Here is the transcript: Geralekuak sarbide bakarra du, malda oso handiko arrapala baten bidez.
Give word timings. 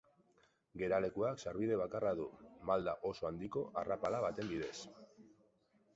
Geralekuak 0.81 1.43
sarbide 1.43 1.77
bakarra 1.83 2.15
du, 2.21 2.25
malda 2.71 2.97
oso 3.13 3.31
handiko 3.33 3.67
arrapala 3.83 4.23
baten 4.27 4.51
bidez. 4.55 4.75